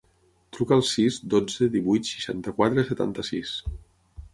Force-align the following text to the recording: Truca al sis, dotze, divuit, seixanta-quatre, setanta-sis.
Truca 0.57 0.73
al 0.77 0.81
sis, 0.93 1.19
dotze, 1.35 1.69
divuit, 1.77 2.13
seixanta-quatre, 2.15 2.91
setanta-sis. 2.93 3.59